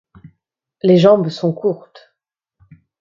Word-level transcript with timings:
Les 0.81 0.97
jambes 0.97 1.29
sont 1.29 1.53
courtes. 1.53 2.15